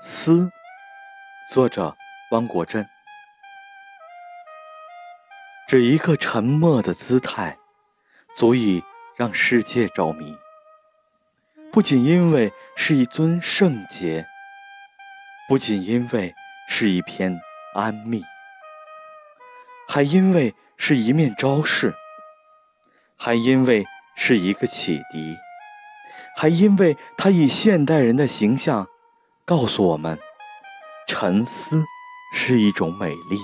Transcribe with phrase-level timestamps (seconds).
[0.00, 0.50] 思，
[1.50, 1.96] 作者
[2.30, 2.88] 汪国真。
[5.66, 7.58] 只一个沉默的姿态，
[8.36, 8.82] 足以
[9.16, 10.36] 让世界着迷。
[11.72, 14.26] 不仅因为是一尊圣洁，
[15.48, 16.34] 不仅因为
[16.68, 17.40] 是一篇
[17.74, 18.22] 安谧，
[19.88, 21.94] 还因为是一面招式，
[23.16, 23.84] 还因为
[24.16, 25.36] 是一个启迪，
[26.40, 28.86] 还因为他以现代人的形象。
[29.44, 30.16] 告诉我们，
[31.08, 31.82] 沉思
[32.32, 33.40] 是一种美丽。